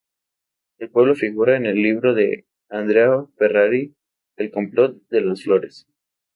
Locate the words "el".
0.79-0.89, 1.67-1.75, 4.35-4.49